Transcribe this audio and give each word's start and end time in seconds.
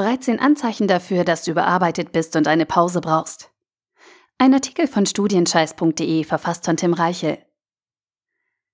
13 0.00 0.40
Anzeichen 0.40 0.88
dafür, 0.88 1.24
dass 1.24 1.44
du 1.44 1.50
überarbeitet 1.50 2.10
bist 2.10 2.34
und 2.34 2.48
eine 2.48 2.64
Pause 2.64 3.02
brauchst. 3.02 3.50
Ein 4.38 4.54
Artikel 4.54 4.86
von 4.86 5.04
studienscheiß.de 5.04 6.24
verfasst 6.24 6.64
von 6.64 6.78
Tim 6.78 6.94
Reichel. 6.94 7.36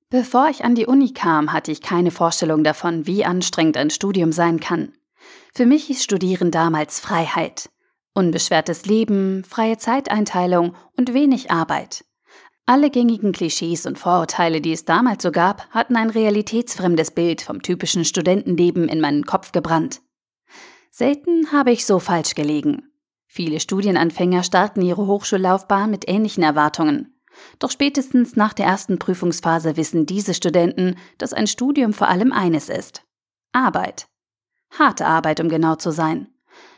Bevor 0.08 0.48
ich 0.48 0.64
an 0.64 0.76
die 0.76 0.86
Uni 0.86 1.12
kam, 1.12 1.52
hatte 1.52 1.72
ich 1.72 1.80
keine 1.80 2.12
Vorstellung 2.12 2.62
davon, 2.62 3.08
wie 3.08 3.24
anstrengend 3.24 3.76
ein 3.76 3.90
Studium 3.90 4.30
sein 4.30 4.60
kann. 4.60 4.92
Für 5.52 5.66
mich 5.66 5.86
hieß 5.86 6.04
Studieren 6.04 6.52
damals 6.52 7.00
Freiheit. 7.00 7.70
Unbeschwertes 8.14 8.86
Leben, 8.86 9.42
freie 9.42 9.78
Zeiteinteilung 9.78 10.76
und 10.96 11.12
wenig 11.12 11.50
Arbeit. 11.50 12.04
Alle 12.66 12.88
gängigen 12.88 13.32
Klischees 13.32 13.84
und 13.84 13.98
Vorurteile, 13.98 14.60
die 14.60 14.72
es 14.72 14.84
damals 14.84 15.24
so 15.24 15.32
gab, 15.32 15.68
hatten 15.70 15.96
ein 15.96 16.10
realitätsfremdes 16.10 17.10
Bild 17.10 17.42
vom 17.42 17.62
typischen 17.62 18.04
Studentenleben 18.04 18.88
in 18.88 19.00
meinen 19.00 19.26
Kopf 19.26 19.50
gebrannt. 19.50 20.02
Selten 20.98 21.52
habe 21.52 21.72
ich 21.72 21.84
so 21.84 21.98
falsch 21.98 22.34
gelegen. 22.34 22.90
Viele 23.26 23.60
Studienanfänger 23.60 24.42
starten 24.42 24.80
ihre 24.80 25.06
Hochschullaufbahn 25.06 25.90
mit 25.90 26.08
ähnlichen 26.08 26.42
Erwartungen. 26.42 27.20
Doch 27.58 27.70
spätestens 27.70 28.34
nach 28.34 28.54
der 28.54 28.64
ersten 28.64 28.98
Prüfungsphase 28.98 29.76
wissen 29.76 30.06
diese 30.06 30.32
Studenten, 30.32 30.96
dass 31.18 31.34
ein 31.34 31.48
Studium 31.48 31.92
vor 31.92 32.08
allem 32.08 32.32
eines 32.32 32.70
ist. 32.70 33.02
Arbeit. 33.52 34.08
Harte 34.70 35.04
Arbeit, 35.04 35.40
um 35.40 35.50
genau 35.50 35.74
zu 35.74 35.90
sein. 35.90 36.28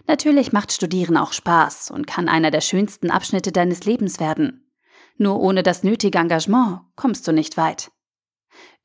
Natürlich 0.09 0.53
macht 0.53 0.73
Studieren 0.73 1.17
auch 1.17 1.33
Spaß 1.33 1.93
und 1.93 2.09
kann 2.09 2.29
einer 2.29 2.51
der 2.51 2.61
schönsten 2.61 3.13
Abschnitte 3.13 3.53
deines 3.53 3.85
Lebens 3.85 4.19
werden. 4.19 4.69
Nur 5.17 5.39
ohne 5.39 5.63
das 5.63 5.85
nötige 5.85 6.19
Engagement 6.19 6.81
kommst 6.97 7.29
du 7.29 7.33
nicht 7.33 7.57
weit. 7.57 7.93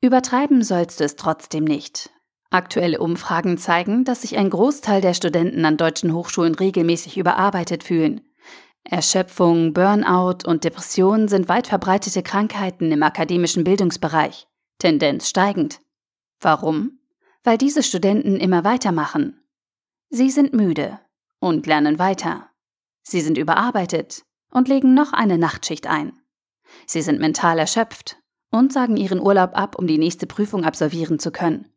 Übertreiben 0.00 0.62
sollst 0.62 1.00
du 1.00 1.04
es 1.04 1.16
trotzdem 1.16 1.64
nicht. 1.64 2.13
Aktuelle 2.54 3.00
Umfragen 3.00 3.58
zeigen, 3.58 4.04
dass 4.04 4.22
sich 4.22 4.36
ein 4.38 4.48
Großteil 4.48 5.00
der 5.00 5.14
Studenten 5.14 5.64
an 5.64 5.76
deutschen 5.76 6.14
Hochschulen 6.14 6.54
regelmäßig 6.54 7.16
überarbeitet 7.18 7.82
fühlen. 7.82 8.20
Erschöpfung, 8.84 9.72
Burnout 9.72 10.46
und 10.46 10.62
Depression 10.62 11.26
sind 11.26 11.48
weit 11.48 11.66
verbreitete 11.66 12.22
Krankheiten 12.22 12.92
im 12.92 13.02
akademischen 13.02 13.64
Bildungsbereich, 13.64 14.46
Tendenz 14.78 15.28
steigend. 15.28 15.80
Warum? 16.38 17.00
Weil 17.42 17.58
diese 17.58 17.82
Studenten 17.82 18.36
immer 18.36 18.62
weitermachen. 18.62 19.42
Sie 20.10 20.30
sind 20.30 20.52
müde 20.52 21.00
und 21.40 21.66
lernen 21.66 21.98
weiter. 21.98 22.50
Sie 23.02 23.20
sind 23.20 23.36
überarbeitet 23.36 24.22
und 24.52 24.68
legen 24.68 24.94
noch 24.94 25.12
eine 25.12 25.38
Nachtschicht 25.38 25.88
ein. 25.88 26.12
Sie 26.86 27.02
sind 27.02 27.18
mental 27.18 27.58
erschöpft 27.58 28.16
und 28.52 28.72
sagen 28.72 28.96
ihren 28.96 29.18
Urlaub 29.18 29.58
ab, 29.58 29.76
um 29.76 29.88
die 29.88 29.98
nächste 29.98 30.28
Prüfung 30.28 30.64
absolvieren 30.64 31.18
zu 31.18 31.32
können. 31.32 31.73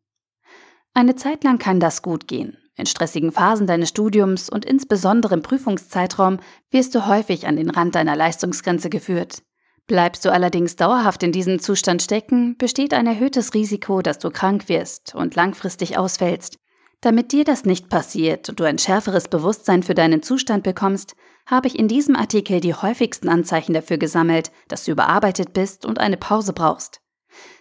Eine 0.97 1.13
Zeit 1.13 1.43
lang 1.43 1.59
kann 1.59 1.79
das 1.79 2.01
gut 2.01 2.27
gehen. 2.27 2.57
In 2.75 2.87
stressigen 2.87 3.31
Phasen 3.31 3.67
deines 3.67 3.89
Studiums 3.89 4.49
und 4.49 4.65
insbesondere 4.65 5.35
im 5.35 5.43
Prüfungszeitraum 5.43 6.39
wirst 6.71 6.95
du 6.95 7.05
häufig 7.05 7.45
an 7.45 7.55
den 7.55 7.69
Rand 7.69 7.93
deiner 7.93 8.15
Leistungsgrenze 8.15 8.89
geführt. 8.89 9.43
Bleibst 9.85 10.25
du 10.25 10.31
allerdings 10.31 10.75
dauerhaft 10.75 11.21
in 11.21 11.31
diesem 11.31 11.59
Zustand 11.59 12.01
stecken, 12.01 12.57
besteht 12.57 12.95
ein 12.95 13.05
erhöhtes 13.05 13.53
Risiko, 13.53 14.01
dass 14.01 14.17
du 14.17 14.31
krank 14.31 14.69
wirst 14.69 15.13
und 15.13 15.35
langfristig 15.35 15.99
ausfällst. 15.99 16.57
Damit 17.01 17.31
dir 17.31 17.43
das 17.43 17.63
nicht 17.63 17.89
passiert 17.89 18.49
und 18.49 18.59
du 18.59 18.63
ein 18.63 18.79
schärferes 18.79 19.27
Bewusstsein 19.27 19.83
für 19.83 19.93
deinen 19.93 20.23
Zustand 20.23 20.63
bekommst, 20.63 21.13
habe 21.45 21.67
ich 21.67 21.77
in 21.77 21.87
diesem 21.87 22.15
Artikel 22.15 22.59
die 22.59 22.73
häufigsten 22.73 23.29
Anzeichen 23.29 23.75
dafür 23.75 23.99
gesammelt, 23.99 24.49
dass 24.67 24.85
du 24.85 24.93
überarbeitet 24.93 25.53
bist 25.53 25.85
und 25.85 25.99
eine 25.99 26.17
Pause 26.17 26.53
brauchst. 26.53 27.01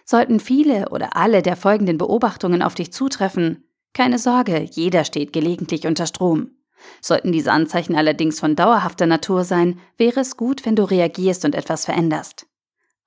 Sollten 0.05 0.39
viele 0.39 0.89
oder 0.89 1.15
alle 1.15 1.41
der 1.41 1.55
folgenden 1.55 1.97
Beobachtungen 1.97 2.61
auf 2.61 2.75
dich 2.75 2.93
zutreffen, 2.93 3.63
keine 3.93 4.19
Sorge, 4.19 4.61
jeder 4.71 5.05
steht 5.05 5.33
gelegentlich 5.33 5.87
unter 5.87 6.05
Strom. 6.05 6.51
Sollten 7.01 7.31
diese 7.31 7.51
Anzeichen 7.51 7.95
allerdings 7.95 8.39
von 8.39 8.55
dauerhafter 8.55 9.07
Natur 9.07 9.43
sein, 9.43 9.79
wäre 9.97 10.19
es 10.19 10.37
gut, 10.37 10.65
wenn 10.65 10.75
du 10.75 10.83
reagierst 10.83 11.45
und 11.45 11.55
etwas 11.55 11.85
veränderst. 11.85 12.45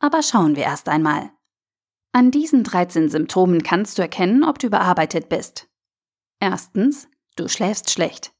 Aber 0.00 0.22
schauen 0.22 0.56
wir 0.56 0.64
erst 0.64 0.88
einmal. 0.88 1.30
An 2.12 2.32
diesen 2.32 2.64
13 2.64 3.08
Symptomen 3.08 3.62
kannst 3.62 3.98
du 3.98 4.02
erkennen, 4.02 4.42
ob 4.42 4.58
du 4.58 4.66
überarbeitet 4.66 5.28
bist. 5.28 5.68
Erstens, 6.40 7.06
du 7.36 7.48
schläfst 7.48 7.90
schlecht. 7.90 8.32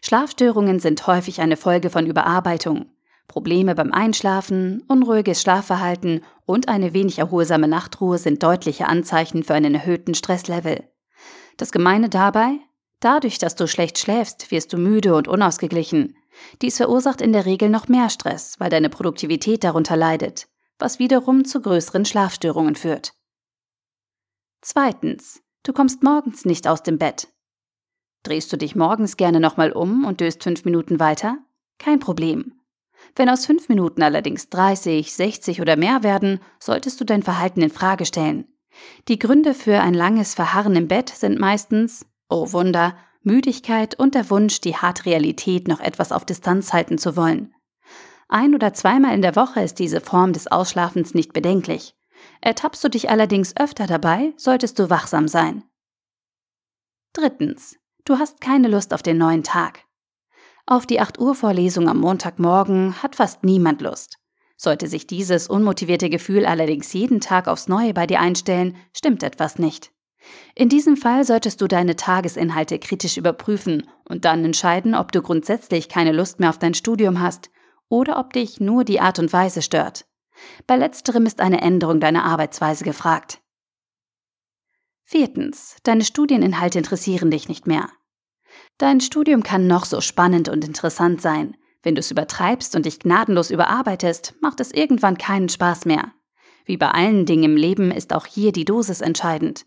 Schlafstörungen 0.00 0.78
sind 0.78 1.04
häufig 1.06 1.40
eine 1.40 1.56
Folge 1.56 1.90
von 1.90 2.06
Überarbeitung. 2.06 2.86
Probleme 3.28 3.74
beim 3.74 3.92
Einschlafen, 3.92 4.82
unruhiges 4.88 5.42
Schlafverhalten 5.42 6.22
und 6.46 6.68
eine 6.68 6.94
wenig 6.94 7.18
erholsame 7.18 7.68
Nachtruhe 7.68 8.18
sind 8.18 8.42
deutliche 8.42 8.88
Anzeichen 8.88 9.44
für 9.44 9.54
einen 9.54 9.74
erhöhten 9.74 10.14
Stresslevel. 10.14 10.88
Das 11.58 11.70
Gemeine 11.70 12.08
dabei? 12.08 12.58
Dadurch, 13.00 13.38
dass 13.38 13.54
du 13.54 13.68
schlecht 13.68 13.98
schläfst, 13.98 14.50
wirst 14.50 14.72
du 14.72 14.78
müde 14.78 15.14
und 15.14 15.28
unausgeglichen. 15.28 16.16
Dies 16.62 16.78
verursacht 16.78 17.20
in 17.20 17.32
der 17.32 17.44
Regel 17.44 17.68
noch 17.68 17.86
mehr 17.86 18.08
Stress, 18.10 18.58
weil 18.58 18.70
deine 18.70 18.88
Produktivität 18.88 19.62
darunter 19.62 19.96
leidet, 19.96 20.48
was 20.78 20.98
wiederum 20.98 21.44
zu 21.44 21.60
größeren 21.60 22.06
Schlafstörungen 22.06 22.76
führt. 22.76 23.12
Zweitens, 24.62 25.42
du 25.64 25.72
kommst 25.72 26.02
morgens 26.02 26.44
nicht 26.44 26.66
aus 26.66 26.82
dem 26.82 26.98
Bett. 26.98 27.28
Drehst 28.22 28.52
du 28.52 28.56
dich 28.56 28.74
morgens 28.74 29.16
gerne 29.16 29.38
nochmal 29.38 29.72
um 29.72 30.04
und 30.04 30.20
döst 30.20 30.42
fünf 30.42 30.64
Minuten 30.64 30.98
weiter? 30.98 31.38
Kein 31.78 32.00
Problem. 32.00 32.57
Wenn 33.16 33.28
aus 33.28 33.46
fünf 33.46 33.68
Minuten 33.68 34.02
allerdings 34.02 34.48
30, 34.48 35.12
60 35.12 35.60
oder 35.60 35.76
mehr 35.76 36.02
werden, 36.02 36.40
solltest 36.58 37.00
du 37.00 37.04
dein 37.04 37.22
Verhalten 37.22 37.62
in 37.62 37.70
Frage 37.70 38.06
stellen. 38.06 38.46
Die 39.08 39.18
Gründe 39.18 39.54
für 39.54 39.80
ein 39.80 39.94
langes 39.94 40.34
Verharren 40.34 40.76
im 40.76 40.88
Bett 40.88 41.08
sind 41.08 41.38
meistens, 41.38 42.06
oh 42.28 42.52
Wunder, 42.52 42.96
Müdigkeit 43.22 43.98
und 43.98 44.14
der 44.14 44.30
Wunsch, 44.30 44.60
die 44.60 44.76
harte 44.76 45.06
Realität 45.06 45.68
noch 45.68 45.80
etwas 45.80 46.12
auf 46.12 46.24
Distanz 46.24 46.72
halten 46.72 46.98
zu 46.98 47.16
wollen. 47.16 47.54
Ein 48.28 48.54
oder 48.54 48.74
zweimal 48.74 49.14
in 49.14 49.22
der 49.22 49.36
Woche 49.36 49.62
ist 49.62 49.78
diese 49.78 50.00
Form 50.00 50.32
des 50.32 50.46
Ausschlafens 50.46 51.14
nicht 51.14 51.32
bedenklich. 51.32 51.94
Ertappst 52.40 52.82
du 52.84 52.88
dich 52.88 53.10
allerdings 53.10 53.56
öfter 53.56 53.86
dabei, 53.86 54.32
solltest 54.36 54.78
du 54.78 54.90
wachsam 54.90 55.28
sein. 55.28 55.64
Drittens. 57.12 57.76
Du 58.04 58.18
hast 58.18 58.40
keine 58.40 58.68
Lust 58.68 58.94
auf 58.94 59.02
den 59.02 59.18
neuen 59.18 59.42
Tag. 59.42 59.84
Auf 60.70 60.84
die 60.84 61.00
8 61.00 61.18
Uhr 61.18 61.34
Vorlesung 61.34 61.88
am 61.88 61.98
Montagmorgen 61.98 63.02
hat 63.02 63.16
fast 63.16 63.42
niemand 63.42 63.80
Lust. 63.80 64.18
Sollte 64.58 64.86
sich 64.86 65.06
dieses 65.06 65.48
unmotivierte 65.48 66.10
Gefühl 66.10 66.44
allerdings 66.44 66.92
jeden 66.92 67.22
Tag 67.22 67.48
aufs 67.48 67.68
Neue 67.68 67.94
bei 67.94 68.06
dir 68.06 68.20
einstellen, 68.20 68.76
stimmt 68.94 69.22
etwas 69.22 69.58
nicht. 69.58 69.92
In 70.54 70.68
diesem 70.68 70.98
Fall 70.98 71.24
solltest 71.24 71.62
du 71.62 71.68
deine 71.68 71.96
Tagesinhalte 71.96 72.78
kritisch 72.78 73.16
überprüfen 73.16 73.88
und 74.04 74.26
dann 74.26 74.44
entscheiden, 74.44 74.94
ob 74.94 75.10
du 75.10 75.22
grundsätzlich 75.22 75.88
keine 75.88 76.12
Lust 76.12 76.38
mehr 76.38 76.50
auf 76.50 76.58
dein 76.58 76.74
Studium 76.74 77.22
hast 77.22 77.48
oder 77.88 78.18
ob 78.18 78.34
dich 78.34 78.60
nur 78.60 78.84
die 78.84 79.00
Art 79.00 79.18
und 79.18 79.32
Weise 79.32 79.62
stört. 79.62 80.04
Bei 80.66 80.76
letzterem 80.76 81.24
ist 81.24 81.40
eine 81.40 81.62
Änderung 81.62 81.98
deiner 81.98 82.24
Arbeitsweise 82.24 82.84
gefragt. 82.84 83.40
Viertens. 85.02 85.76
Deine 85.84 86.04
Studieninhalte 86.04 86.76
interessieren 86.76 87.30
dich 87.30 87.48
nicht 87.48 87.66
mehr. 87.66 87.88
Dein 88.78 89.00
Studium 89.00 89.42
kann 89.42 89.66
noch 89.66 89.84
so 89.84 90.00
spannend 90.00 90.48
und 90.48 90.64
interessant 90.64 91.20
sein. 91.20 91.56
Wenn 91.82 91.94
du 91.94 92.00
es 92.00 92.10
übertreibst 92.10 92.74
und 92.76 92.86
dich 92.86 93.00
gnadenlos 93.00 93.50
überarbeitest, 93.50 94.34
macht 94.40 94.60
es 94.60 94.72
irgendwann 94.72 95.18
keinen 95.18 95.48
Spaß 95.48 95.84
mehr. 95.84 96.12
Wie 96.64 96.76
bei 96.76 96.90
allen 96.90 97.24
Dingen 97.24 97.44
im 97.44 97.56
Leben 97.56 97.90
ist 97.90 98.12
auch 98.12 98.26
hier 98.26 98.52
die 98.52 98.64
Dosis 98.64 99.00
entscheidend. 99.00 99.64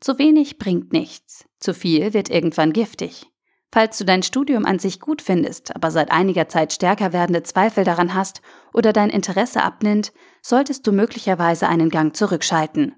Zu 0.00 0.18
wenig 0.18 0.58
bringt 0.58 0.92
nichts, 0.92 1.46
zu 1.58 1.72
viel 1.72 2.12
wird 2.12 2.28
irgendwann 2.28 2.72
giftig. 2.72 3.26
Falls 3.72 3.98
du 3.98 4.04
dein 4.04 4.22
Studium 4.22 4.66
an 4.66 4.78
sich 4.78 5.00
gut 5.00 5.20
findest, 5.20 5.74
aber 5.74 5.90
seit 5.90 6.12
einiger 6.12 6.48
Zeit 6.48 6.72
stärker 6.72 7.12
werdende 7.12 7.42
Zweifel 7.42 7.82
daran 7.82 8.14
hast 8.14 8.40
oder 8.72 8.92
dein 8.92 9.10
Interesse 9.10 9.64
abnimmt, 9.64 10.12
solltest 10.42 10.86
du 10.86 10.92
möglicherweise 10.92 11.66
einen 11.66 11.90
Gang 11.90 12.14
zurückschalten. 12.14 12.94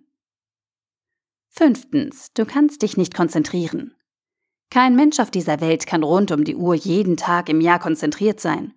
Fünftens, 1.49 2.31
du 2.35 2.45
kannst 2.45 2.83
dich 2.83 2.99
nicht 2.99 3.15
konzentrieren. 3.15 3.96
Kein 4.71 4.97
Mensch 4.97 5.21
auf 5.21 5.31
dieser 5.31 5.61
Welt 5.61 5.87
kann 5.87 6.03
rund 6.03 6.33
um 6.33 6.45
die 6.45 6.57
Uhr 6.57 6.75
jeden 6.75 7.17
Tag 7.17 7.49
im 7.49 7.61
Jahr 7.61 7.79
konzentriert 7.79 8.41
sein. 8.41 8.75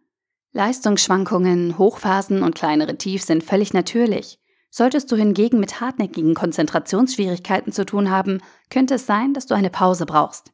Leistungsschwankungen, 0.51 1.77
Hochphasen 1.77 2.43
und 2.43 2.55
kleinere 2.55 2.97
Tiefs 2.97 3.27
sind 3.27 3.43
völlig 3.43 3.73
natürlich. 3.73 4.39
Solltest 4.71 5.11
du 5.11 5.15
hingegen 5.15 5.59
mit 5.59 5.81
hartnäckigen 5.81 6.35
Konzentrationsschwierigkeiten 6.35 7.71
zu 7.73 7.85
tun 7.85 8.11
haben, 8.11 8.41
könnte 8.69 8.95
es 8.95 9.05
sein, 9.05 9.33
dass 9.33 9.47
du 9.47 9.55
eine 9.55 9.69
Pause 9.69 10.05
brauchst. 10.05 10.51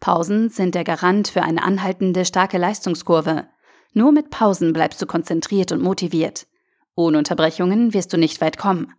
Pausen 0.00 0.48
sind 0.48 0.74
der 0.74 0.84
Garant 0.84 1.28
für 1.28 1.42
eine 1.42 1.62
anhaltende 1.62 2.24
starke 2.24 2.56
Leistungskurve. 2.56 3.46
Nur 3.92 4.12
mit 4.12 4.30
Pausen 4.30 4.72
bleibst 4.72 5.00
du 5.02 5.06
konzentriert 5.06 5.72
und 5.72 5.82
motiviert. 5.82 6.46
Ohne 6.94 7.18
Unterbrechungen 7.18 7.92
wirst 7.92 8.12
du 8.12 8.16
nicht 8.16 8.40
weit 8.40 8.56
kommen. 8.56 8.94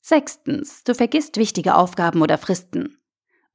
Sechstens, 0.00 0.84
du 0.84 0.94
vergisst 0.94 1.36
wichtige 1.36 1.74
Aufgaben 1.74 2.22
oder 2.22 2.38
Fristen. 2.38 2.99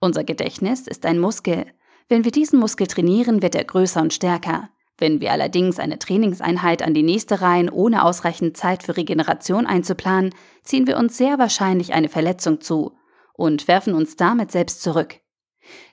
Unser 0.06 0.24
Gedächtnis 0.24 0.86
ist 0.86 1.04
ein 1.08 1.18
Muskel. 1.18 1.66
Wenn 2.10 2.26
wir 2.26 2.32
diesen 2.32 2.60
Muskel 2.60 2.86
trainieren, 2.86 3.42
wird 3.42 3.56
er 3.56 3.64
größer 3.64 4.04
und 4.04 4.14
stärker. 4.14 4.70
Wenn 5.00 5.20
wir 5.20 5.32
allerdings 5.32 5.80
eine 5.80 5.98
Trainingseinheit 5.98 6.84
an 6.84 6.94
die 6.94 7.02
nächste 7.02 7.42
reihen, 7.42 7.72
ohne 7.72 8.06
ausreichend 8.06 8.56
Zeit 8.56 8.84
für 8.84 8.98
Regeneration 8.98 9.66
einzuplanen, 9.66 10.36
ziehen 10.62 10.86
wir 10.86 10.98
uns 10.98 11.18
sehr 11.18 11.40
wahrscheinlich 11.40 11.94
eine 11.94 12.08
Verletzung 12.08 12.62
zu 12.62 12.96
und 13.34 13.68
werfen 13.68 13.96
uns 13.96 14.16
damit 14.16 14.52
selbst 14.52 14.84
zurück. 14.84 15.22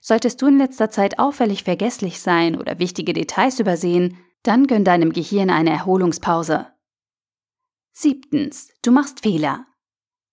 Solltest 0.03 0.43
du 0.43 0.47
in 0.49 0.59
letzter 0.59 0.91
Zeit 0.91 1.19
auffällig 1.19 1.65
vergesslich 1.65 2.21
sein 2.21 2.61
oder 2.61 2.79
wichtige 2.79 3.15
Details 3.15 3.61
übersehen, 3.61 4.19
dann 4.43 4.67
gönn 4.67 4.85
deinem 4.85 5.15
Gehirn 5.15 5.49
eine 5.49 5.71
Erholungspause. 5.71 6.67
Siebtens, 7.93 8.69
du 8.83 8.93
machst 8.93 9.21
Fehler. 9.21 9.65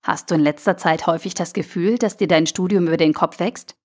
Hast 0.01 0.31
du 0.31 0.35
in 0.35 0.41
letzter 0.41 0.77
Zeit 0.77 1.07
häufig 1.07 1.33
das 1.33 1.53
Gefühl, 1.53 1.97
dass 1.97 2.17
dir 2.17 2.27
dein 2.27 2.47
Studium 2.47 2.87
über 2.87 2.97
den 2.97 3.13
Kopf 3.13 3.39
wächst? 3.39 3.75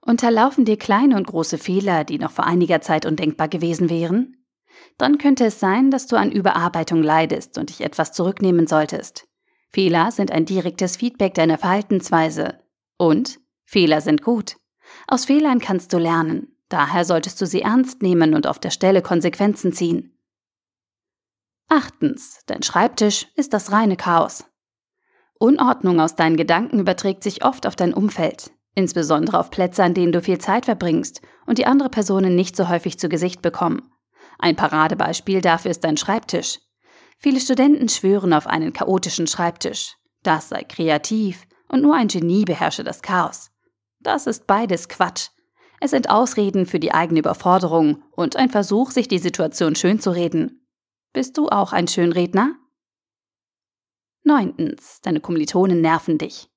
Unterlaufen 0.00 0.64
dir 0.64 0.78
kleine 0.78 1.16
und 1.16 1.26
große 1.26 1.58
Fehler, 1.58 2.04
die 2.04 2.18
noch 2.18 2.30
vor 2.30 2.46
einiger 2.46 2.80
Zeit 2.80 3.04
undenkbar 3.04 3.48
gewesen 3.48 3.90
wären? 3.90 4.36
Dann 4.96 5.18
könnte 5.18 5.44
es 5.44 5.60
sein, 5.60 5.90
dass 5.90 6.06
du 6.06 6.16
an 6.16 6.32
Überarbeitung 6.32 7.02
leidest 7.02 7.58
und 7.58 7.70
dich 7.70 7.82
etwas 7.82 8.12
zurücknehmen 8.12 8.66
solltest. 8.66 9.26
Fehler 9.70 10.10
sind 10.10 10.30
ein 10.30 10.46
direktes 10.46 10.96
Feedback 10.96 11.34
deiner 11.34 11.58
Verhaltensweise. 11.58 12.60
Und 12.96 13.38
Fehler 13.64 14.00
sind 14.00 14.22
gut. 14.22 14.56
Aus 15.06 15.26
Fehlern 15.26 15.60
kannst 15.60 15.92
du 15.92 15.98
lernen. 15.98 16.56
Daher 16.68 17.04
solltest 17.04 17.40
du 17.40 17.46
sie 17.46 17.62
ernst 17.62 18.02
nehmen 18.02 18.34
und 18.34 18.46
auf 18.46 18.58
der 18.58 18.70
Stelle 18.70 19.02
Konsequenzen 19.02 19.72
ziehen. 19.72 20.16
Achtens, 21.68 22.40
dein 22.46 22.62
Schreibtisch 22.62 23.28
ist 23.36 23.52
das 23.52 23.70
reine 23.70 23.96
Chaos. 23.96 24.44
Unordnung 25.42 26.00
aus 26.00 26.16
deinen 26.16 26.36
Gedanken 26.36 26.78
überträgt 26.78 27.22
sich 27.22 27.46
oft 27.46 27.66
auf 27.66 27.74
dein 27.74 27.94
Umfeld, 27.94 28.50
insbesondere 28.74 29.38
auf 29.38 29.50
Plätze, 29.50 29.82
an 29.82 29.94
denen 29.94 30.12
du 30.12 30.20
viel 30.20 30.36
Zeit 30.36 30.66
verbringst 30.66 31.22
und 31.46 31.56
die 31.56 31.64
andere 31.64 31.88
Personen 31.88 32.36
nicht 32.36 32.56
so 32.56 32.68
häufig 32.68 32.98
zu 32.98 33.08
Gesicht 33.08 33.40
bekommen. 33.40 33.90
Ein 34.38 34.54
Paradebeispiel 34.54 35.40
dafür 35.40 35.70
ist 35.70 35.82
dein 35.82 35.96
Schreibtisch. 35.96 36.58
Viele 37.16 37.40
Studenten 37.40 37.88
schwören 37.88 38.34
auf 38.34 38.46
einen 38.46 38.74
chaotischen 38.74 39.26
Schreibtisch. 39.26 39.96
Das 40.22 40.50
sei 40.50 40.62
kreativ 40.62 41.46
und 41.68 41.80
nur 41.80 41.94
ein 41.94 42.08
Genie 42.08 42.44
beherrsche 42.44 42.84
das 42.84 43.00
Chaos. 43.00 43.50
Das 43.98 44.26
ist 44.26 44.46
beides 44.46 44.90
Quatsch. 44.90 45.28
Es 45.80 45.92
sind 45.92 46.10
Ausreden 46.10 46.66
für 46.66 46.80
die 46.80 46.92
eigene 46.92 47.20
Überforderung 47.20 48.02
und 48.12 48.36
ein 48.36 48.50
Versuch, 48.50 48.90
sich 48.90 49.08
die 49.08 49.18
Situation 49.18 49.74
schön 49.74 50.00
zu 50.00 50.10
reden. 50.10 50.66
Bist 51.14 51.38
du 51.38 51.48
auch 51.48 51.72
ein 51.72 51.88
Schönredner? 51.88 52.56
Neuntens, 54.22 55.00
deine 55.02 55.20
Kommilitonen 55.20 55.80
nerven 55.80 56.18
dich. 56.18 56.50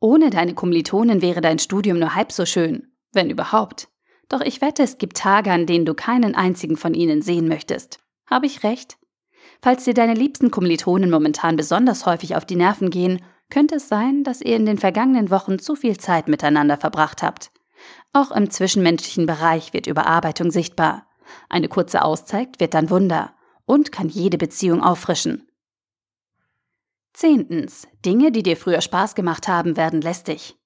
Ohne 0.00 0.30
deine 0.30 0.54
Kommilitonen 0.54 1.22
wäre 1.22 1.40
dein 1.40 1.58
Studium 1.58 1.98
nur 1.98 2.14
halb 2.14 2.32
so 2.32 2.44
schön, 2.44 2.92
wenn 3.12 3.30
überhaupt. 3.30 3.88
Doch 4.28 4.40
ich 4.40 4.60
wette, 4.60 4.82
es 4.82 4.98
gibt 4.98 5.16
Tage, 5.16 5.52
an 5.52 5.66
denen 5.66 5.86
du 5.86 5.94
keinen 5.94 6.34
einzigen 6.34 6.76
von 6.76 6.94
ihnen 6.94 7.22
sehen 7.22 7.48
möchtest. 7.48 8.00
Habe 8.26 8.46
ich 8.46 8.64
recht? 8.64 8.98
Falls 9.62 9.84
dir 9.84 9.94
deine 9.94 10.14
liebsten 10.14 10.50
Kommilitonen 10.50 11.10
momentan 11.10 11.56
besonders 11.56 12.06
häufig 12.06 12.36
auf 12.36 12.44
die 12.44 12.56
Nerven 12.56 12.90
gehen, 12.90 13.22
könnte 13.50 13.76
es 13.76 13.88
sein, 13.88 14.24
dass 14.24 14.40
ihr 14.40 14.56
in 14.56 14.66
den 14.66 14.78
vergangenen 14.78 15.30
Wochen 15.30 15.58
zu 15.58 15.76
viel 15.76 15.96
Zeit 15.98 16.28
miteinander 16.28 16.76
verbracht 16.76 17.22
habt. 17.22 17.50
Auch 18.12 18.30
im 18.30 18.50
zwischenmenschlichen 18.50 19.26
Bereich 19.26 19.72
wird 19.72 19.86
Überarbeitung 19.86 20.50
sichtbar. 20.50 21.06
Eine 21.48 21.68
kurze 21.68 22.02
Auszeit 22.02 22.60
wird 22.60 22.74
dann 22.74 22.90
Wunder 22.90 23.34
und 23.66 23.92
kann 23.92 24.08
jede 24.08 24.38
Beziehung 24.38 24.82
auffrischen. 24.82 25.48
Zehntens. 27.14 27.86
Dinge, 28.04 28.32
die 28.32 28.42
dir 28.42 28.56
früher 28.56 28.80
Spaß 28.80 29.14
gemacht 29.14 29.46
haben, 29.48 29.76
werden 29.76 30.00
lästig. 30.00 30.56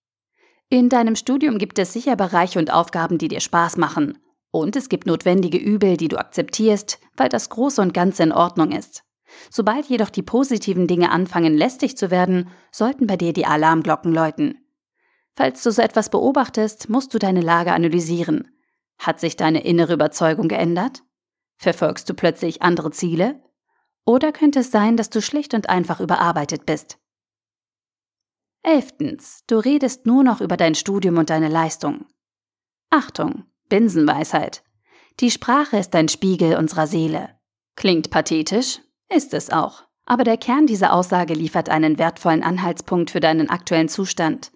In 0.71 0.89
deinem 0.89 1.15
Studium 1.15 1.59
gibt 1.59 1.79
es 1.79 1.93
sicher 1.93 2.17
Bereiche 2.17 2.59
und 2.59 2.73
Aufgaben, 2.73 3.19
die 3.19 3.29
dir 3.29 3.41
Spaß 3.41 3.77
machen. 3.77 4.19
Und 4.51 4.75
es 4.75 4.89
gibt 4.89 5.07
notwendige 5.07 5.59
Übel, 5.59 5.99
die 5.99 6.09
du 6.09 6.19
akzeptierst, 6.19 6.99
weil 7.17 7.29
das 7.29 7.51
Große 7.51 7.83
und 7.83 7.93
Ganze 7.93 8.23
in 8.23 8.33
Ordnung 8.33 8.73
ist. 8.73 9.05
Sobald 9.51 9.87
jedoch 9.87 10.09
die 10.09 10.23
positiven 10.23 10.87
Dinge 10.87 11.11
anfangen 11.11 11.55
lästig 11.55 11.99
zu 11.99 12.11
werden, 12.11 12.49
sollten 12.73 13.07
bei 13.07 13.19
dir 13.19 13.35
die 13.35 13.45
Alarmglocken 13.45 14.13
läuten. 14.13 14.59
Falls 15.37 15.63
du 15.63 15.71
so 15.71 15.83
etwas 15.83 16.09
beobachtest, 16.09 16.89
musst 16.89 17.13
du 17.13 17.19
deine 17.19 17.43
Lage 17.43 17.73
analysieren. 17.73 18.51
Hat 18.99 19.21
sich 19.21 19.37
deine 19.37 19.65
innere 19.65 19.93
Überzeugung 19.93 20.49
geändert? 20.49 21.03
Verfolgst 21.59 22.09
du 22.09 22.15
plötzlich 22.15 22.63
andere 22.63 22.91
Ziele? 22.91 23.41
Oder 24.05 24.33
könnte 24.33 24.61
es 24.61 24.71
sein, 24.71 24.97
dass 24.97 25.11
du 25.11 25.21
schlicht 25.21 25.55
und 25.55 25.69
einfach 25.69 26.01
überarbeitet 26.01 26.67
bist? 26.67 26.99
Elftens, 28.63 29.45
du 29.47 29.59
redest 29.59 30.07
nur 30.07 30.25
noch 30.25 30.41
über 30.41 30.57
dein 30.57 30.75
Studium 30.75 31.19
und 31.19 31.31
deine 31.31 31.49
Leistung. 31.49 32.07
Achtung, 32.91 33.45
Binsenweisheit. 33.69 34.63
Die 35.21 35.31
Sprache 35.31 35.79
ist 35.79 35.95
ein 35.95 36.09
Spiegel 36.09 36.57
unserer 36.57 36.87
Seele. 36.87 37.31
Klingt 37.77 38.11
pathetisch? 38.11 38.81
Ist 39.09 39.35
es 39.35 39.51
auch. 39.51 39.85
Aber 40.07 40.25
der 40.25 40.37
Kern 40.37 40.67
dieser 40.67 40.93
Aussage 40.93 41.35
liefert 41.35 41.69
einen 41.69 41.99
wertvollen 41.99 42.43
Anhaltspunkt 42.43 43.11
für 43.11 43.21
deinen 43.21 43.51
aktuellen 43.51 43.89
Zustand. 43.89 44.53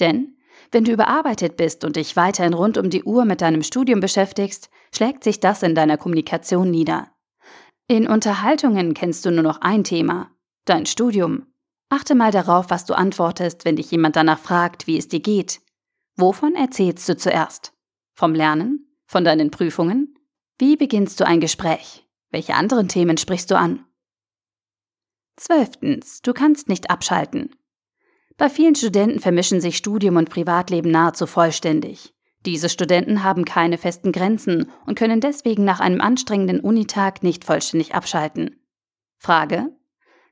Denn 0.00 0.36
wenn 0.72 0.84
du 0.84 0.92
überarbeitet 0.92 1.56
bist 1.56 1.84
und 1.84 1.96
dich 1.96 2.16
weiterhin 2.16 2.54
rund 2.54 2.76
um 2.76 2.90
die 2.90 3.04
Uhr 3.04 3.24
mit 3.24 3.40
deinem 3.40 3.62
Studium 3.62 4.00
beschäftigst, 4.00 4.68
schlägt 4.94 5.22
sich 5.22 5.40
das 5.40 5.62
in 5.62 5.74
deiner 5.74 5.96
Kommunikation 5.96 6.70
nieder. 6.70 7.10
In 7.88 8.08
Unterhaltungen 8.08 8.94
kennst 8.94 9.24
du 9.24 9.30
nur 9.30 9.44
noch 9.44 9.60
ein 9.60 9.84
Thema, 9.84 10.32
dein 10.64 10.86
Studium. 10.86 11.46
Achte 11.88 12.16
mal 12.16 12.32
darauf, 12.32 12.68
was 12.68 12.84
du 12.84 12.94
antwortest, 12.94 13.64
wenn 13.64 13.76
dich 13.76 13.92
jemand 13.92 14.16
danach 14.16 14.40
fragt, 14.40 14.88
wie 14.88 14.98
es 14.98 15.06
dir 15.06 15.20
geht. 15.20 15.60
Wovon 16.16 16.56
erzählst 16.56 17.08
du 17.08 17.16
zuerst? 17.16 17.72
Vom 18.14 18.34
Lernen? 18.34 18.98
Von 19.06 19.22
deinen 19.22 19.52
Prüfungen? 19.52 20.18
Wie 20.58 20.74
beginnst 20.74 21.20
du 21.20 21.26
ein 21.26 21.38
Gespräch? 21.38 22.04
Welche 22.30 22.54
anderen 22.54 22.88
Themen 22.88 23.18
sprichst 23.18 23.52
du 23.52 23.56
an? 23.56 23.84
Zwölftens, 25.36 26.22
du 26.22 26.32
kannst 26.32 26.68
nicht 26.68 26.90
abschalten. 26.90 27.54
Bei 28.36 28.50
vielen 28.50 28.74
Studenten 28.74 29.20
vermischen 29.20 29.60
sich 29.60 29.76
Studium 29.76 30.16
und 30.16 30.28
Privatleben 30.28 30.90
nahezu 30.90 31.26
vollständig. 31.28 32.15
Diese 32.46 32.68
Studenten 32.68 33.24
haben 33.24 33.44
keine 33.44 33.76
festen 33.76 34.12
Grenzen 34.12 34.70
und 34.86 34.96
können 34.96 35.20
deswegen 35.20 35.64
nach 35.64 35.80
einem 35.80 36.00
anstrengenden 36.00 36.60
Unitag 36.60 37.24
nicht 37.24 37.44
vollständig 37.44 37.96
abschalten. 37.96 38.60
Frage: 39.18 39.76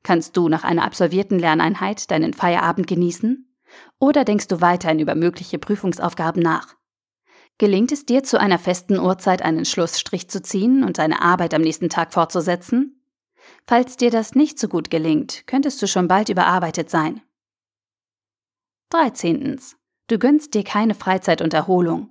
Kannst 0.05 0.37
du 0.37 0.49
nach 0.49 0.63
einer 0.63 0.85
absolvierten 0.85 1.41
Lerneinheit 1.41 2.13
deinen 2.13 2.33
Feierabend 2.33 2.87
genießen? 2.87 3.53
Oder 3.99 4.25
denkst 4.25 4.47
du 4.47 4.61
weiterhin 4.61 5.01
über 5.01 5.17
mögliche 5.17 5.59
Prüfungsaufgaben 5.59 6.41
nach? 6.41 6.77
Gelingt 7.59 7.91
es 7.91 8.07
dir 8.07 8.23
zu 8.23 8.39
einer 8.39 8.61
festen 8.61 9.01
Uhrzeit 9.01 9.43
einen 9.43 9.65
Schlussstrich 9.65 10.31
zu 10.31 10.41
ziehen 10.41 10.85
und 10.85 10.99
deine 10.99 11.21
Arbeit 11.21 11.53
am 11.53 11.63
nächsten 11.63 11.89
Tag 11.89 12.13
fortzusetzen? 12.13 13.05
Falls 13.67 13.97
dir 13.97 14.11
das 14.11 14.37
nicht 14.37 14.61
so 14.61 14.69
gut 14.69 14.89
gelingt, 14.89 15.49
könntest 15.49 15.83
du 15.83 15.89
schon 15.89 16.07
bald 16.07 16.29
überarbeitet 16.29 16.91
sein. 16.91 17.23
13. 18.91 19.59
Du 20.07 20.19
gönnst 20.19 20.53
dir 20.53 20.65
keine 20.65 20.95
Freizeit 20.95 21.41
und 21.41 21.55
Erholung. 21.55 22.11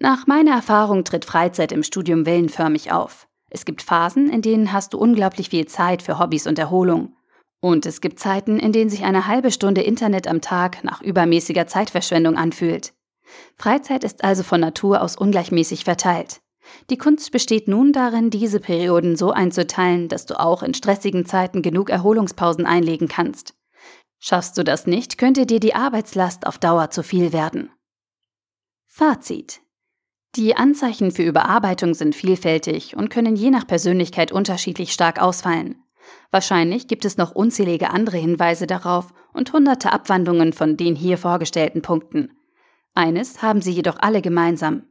Nach 0.00 0.26
meiner 0.26 0.52
Erfahrung 0.52 1.04
tritt 1.04 1.26
Freizeit 1.26 1.70
im 1.70 1.82
Studium 1.82 2.24
wellenförmig 2.24 2.90
auf. 2.90 3.28
Es 3.50 3.66
gibt 3.66 3.82
Phasen, 3.82 4.30
in 4.30 4.40
denen 4.40 4.72
hast 4.72 4.94
du 4.94 4.98
unglaublich 4.98 5.50
viel 5.50 5.66
Zeit 5.66 6.02
für 6.02 6.18
Hobbys 6.18 6.46
und 6.46 6.58
Erholung. 6.58 7.14
Und 7.60 7.84
es 7.84 8.00
gibt 8.00 8.18
Zeiten, 8.18 8.58
in 8.58 8.72
denen 8.72 8.88
sich 8.88 9.04
eine 9.04 9.26
halbe 9.26 9.50
Stunde 9.50 9.82
Internet 9.82 10.26
am 10.26 10.40
Tag 10.40 10.84
nach 10.84 11.02
übermäßiger 11.02 11.66
Zeitverschwendung 11.66 12.36
anfühlt. 12.36 12.94
Freizeit 13.56 14.02
ist 14.02 14.24
also 14.24 14.42
von 14.42 14.60
Natur 14.60 15.02
aus 15.02 15.16
ungleichmäßig 15.16 15.84
verteilt. 15.84 16.40
Die 16.90 16.98
Kunst 16.98 17.30
besteht 17.30 17.68
nun 17.68 17.92
darin, 17.92 18.30
diese 18.30 18.60
Perioden 18.60 19.16
so 19.16 19.32
einzuteilen, 19.32 20.08
dass 20.08 20.26
du 20.26 20.38
auch 20.40 20.62
in 20.62 20.74
stressigen 20.74 21.26
Zeiten 21.26 21.60
genug 21.60 21.90
Erholungspausen 21.90 22.66
einlegen 22.66 23.08
kannst. 23.08 23.54
Schaffst 24.28 24.58
du 24.58 24.64
das 24.64 24.88
nicht, 24.88 25.18
könnte 25.18 25.46
dir 25.46 25.60
die 25.60 25.76
Arbeitslast 25.76 26.48
auf 26.48 26.58
Dauer 26.58 26.90
zu 26.90 27.04
viel 27.04 27.32
werden. 27.32 27.70
Fazit. 28.88 29.60
Die 30.34 30.56
Anzeichen 30.56 31.12
für 31.12 31.22
Überarbeitung 31.22 31.94
sind 31.94 32.16
vielfältig 32.16 32.96
und 32.96 33.08
können 33.08 33.36
je 33.36 33.50
nach 33.50 33.68
Persönlichkeit 33.68 34.32
unterschiedlich 34.32 34.92
stark 34.92 35.22
ausfallen. 35.22 35.76
Wahrscheinlich 36.32 36.88
gibt 36.88 37.04
es 37.04 37.18
noch 37.18 37.36
unzählige 37.36 37.90
andere 37.90 38.16
Hinweise 38.16 38.66
darauf 38.66 39.14
und 39.32 39.52
hunderte 39.52 39.92
Abwandlungen 39.92 40.52
von 40.52 40.76
den 40.76 40.96
hier 40.96 41.18
vorgestellten 41.18 41.80
Punkten. 41.80 42.32
Eines 42.94 43.42
haben 43.42 43.60
sie 43.60 43.70
jedoch 43.70 44.00
alle 44.00 44.22
gemeinsam. 44.22 44.88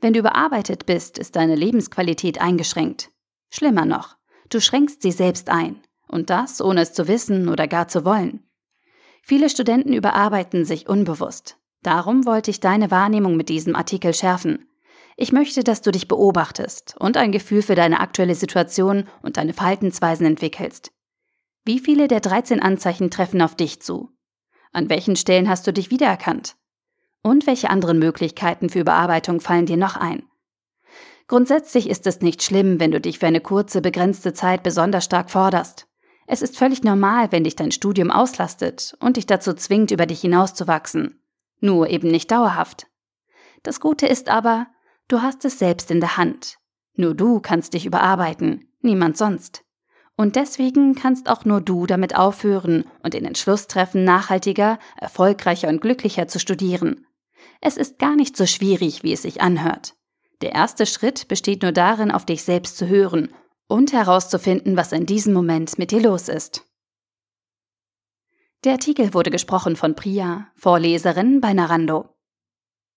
Wenn 0.00 0.12
du 0.12 0.20
überarbeitet 0.20 0.86
bist, 0.86 1.18
ist 1.18 1.34
deine 1.34 1.56
Lebensqualität 1.56 2.40
eingeschränkt. 2.40 3.10
Schlimmer 3.50 3.84
noch, 3.84 4.16
du 4.48 4.60
schränkst 4.60 5.02
sie 5.02 5.10
selbst 5.10 5.48
ein. 5.48 5.82
Und 6.06 6.30
das, 6.30 6.60
ohne 6.62 6.82
es 6.82 6.92
zu 6.92 7.08
wissen 7.08 7.48
oder 7.48 7.66
gar 7.66 7.88
zu 7.88 8.04
wollen. 8.04 8.45
Viele 9.28 9.50
Studenten 9.50 9.92
überarbeiten 9.92 10.64
sich 10.64 10.88
unbewusst. 10.88 11.56
Darum 11.82 12.26
wollte 12.26 12.52
ich 12.52 12.60
deine 12.60 12.92
Wahrnehmung 12.92 13.36
mit 13.36 13.48
diesem 13.48 13.74
Artikel 13.74 14.14
schärfen. 14.14 14.68
Ich 15.16 15.32
möchte, 15.32 15.64
dass 15.64 15.82
du 15.82 15.90
dich 15.90 16.06
beobachtest 16.06 16.94
und 17.00 17.16
ein 17.16 17.32
Gefühl 17.32 17.62
für 17.62 17.74
deine 17.74 17.98
aktuelle 17.98 18.36
Situation 18.36 19.08
und 19.22 19.36
deine 19.36 19.52
Verhaltensweisen 19.52 20.26
entwickelst. 20.26 20.92
Wie 21.64 21.80
viele 21.80 22.06
der 22.06 22.20
13 22.20 22.62
Anzeichen 22.62 23.10
treffen 23.10 23.42
auf 23.42 23.56
dich 23.56 23.82
zu? 23.82 24.10
An 24.70 24.88
welchen 24.90 25.16
Stellen 25.16 25.48
hast 25.48 25.66
du 25.66 25.72
dich 25.72 25.90
wiedererkannt? 25.90 26.54
Und 27.20 27.48
welche 27.48 27.68
anderen 27.68 27.98
Möglichkeiten 27.98 28.68
für 28.68 28.78
Überarbeitung 28.78 29.40
fallen 29.40 29.66
dir 29.66 29.76
noch 29.76 29.96
ein? 29.96 30.22
Grundsätzlich 31.26 31.90
ist 31.90 32.06
es 32.06 32.20
nicht 32.20 32.44
schlimm, 32.44 32.78
wenn 32.78 32.92
du 32.92 33.00
dich 33.00 33.18
für 33.18 33.26
eine 33.26 33.40
kurze, 33.40 33.80
begrenzte 33.80 34.34
Zeit 34.34 34.62
besonders 34.62 35.04
stark 35.04 35.32
forderst. 35.32 35.85
Es 36.26 36.42
ist 36.42 36.58
völlig 36.58 36.82
normal, 36.82 37.30
wenn 37.30 37.44
dich 37.44 37.56
dein 37.56 37.70
Studium 37.70 38.10
auslastet 38.10 38.96
und 39.00 39.16
dich 39.16 39.26
dazu 39.26 39.54
zwingt, 39.54 39.90
über 39.90 40.06
dich 40.06 40.20
hinauszuwachsen. 40.20 41.20
Nur 41.60 41.88
eben 41.88 42.08
nicht 42.10 42.30
dauerhaft. 42.30 42.88
Das 43.62 43.80
Gute 43.80 44.06
ist 44.06 44.28
aber, 44.28 44.66
du 45.08 45.22
hast 45.22 45.44
es 45.44 45.58
selbst 45.58 45.90
in 45.90 46.00
der 46.00 46.16
Hand. 46.16 46.58
Nur 46.94 47.14
du 47.14 47.40
kannst 47.40 47.74
dich 47.74 47.86
überarbeiten, 47.86 48.68
niemand 48.80 49.16
sonst. 49.16 49.62
Und 50.16 50.34
deswegen 50.34 50.94
kannst 50.94 51.28
auch 51.28 51.44
nur 51.44 51.60
du 51.60 51.86
damit 51.86 52.16
aufhören 52.16 52.84
und 53.02 53.14
den 53.14 53.24
Entschluss 53.24 53.66
treffen, 53.66 54.04
nachhaltiger, 54.04 54.78
erfolgreicher 54.96 55.68
und 55.68 55.80
glücklicher 55.80 56.26
zu 56.26 56.38
studieren. 56.38 57.06
Es 57.60 57.76
ist 57.76 57.98
gar 57.98 58.16
nicht 58.16 58.36
so 58.36 58.46
schwierig, 58.46 59.02
wie 59.02 59.12
es 59.12 59.22
sich 59.22 59.42
anhört. 59.42 59.94
Der 60.40 60.52
erste 60.52 60.86
Schritt 60.86 61.28
besteht 61.28 61.62
nur 61.62 61.72
darin, 61.72 62.10
auf 62.10 62.24
dich 62.24 62.42
selbst 62.42 62.76
zu 62.78 62.88
hören 62.88 63.30
und 63.68 63.92
herauszufinden, 63.92 64.76
was 64.76 64.92
in 64.92 65.06
diesem 65.06 65.32
Moment 65.32 65.78
mit 65.78 65.90
dir 65.90 66.00
los 66.00 66.28
ist. 66.28 66.64
Der 68.64 68.72
Artikel 68.72 69.14
wurde 69.14 69.30
gesprochen 69.30 69.76
von 69.76 69.94
Priya, 69.94 70.48
Vorleserin 70.56 71.40
bei 71.40 71.52
Narando. 71.52 72.15